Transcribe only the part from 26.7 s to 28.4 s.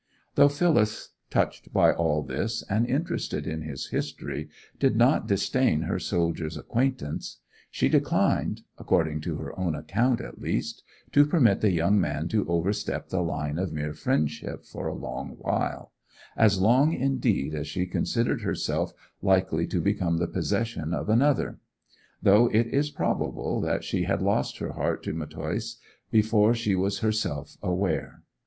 was herself aware.